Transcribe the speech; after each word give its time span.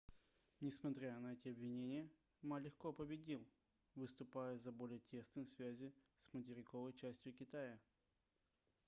несмотря 0.61 1.19
на 1.19 1.33
эти 1.33 1.49
обвинения 1.49 2.09
ма 2.41 2.57
легко 2.59 2.91
победил 2.91 3.45
выступая 3.93 4.57
за 4.57 4.71
более 4.71 4.97
тесные 5.01 5.45
связи 5.45 5.93
с 6.19 6.33
материковой 6.33 6.93
частью 6.93 7.31
китая 7.33 7.77